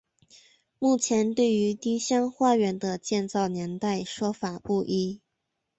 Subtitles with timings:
[0.79, 5.21] 目前对于丁香花园的建造年代说法不一。